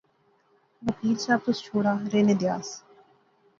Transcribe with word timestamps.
وکیل 0.85 1.15
صاحب، 1.23 1.39
تس 1.45 1.57
چھوڑا، 1.65 1.93
رہنے 2.11 2.35
دیا 2.41 2.55
س 2.67 2.69